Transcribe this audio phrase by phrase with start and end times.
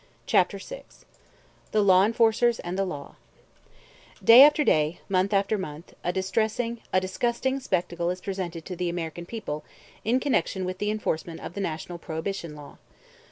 [0.25, 0.81] CHAPTER VI
[1.71, 3.17] THE LAW ENFORCERS AND THE LAW
[4.23, 8.89] DAY after day, month after month, a distressing, a disgusting spectacle is presented to the
[8.89, 9.63] American people
[10.03, 12.79] in connection with the enforcement of the national Prohibition law.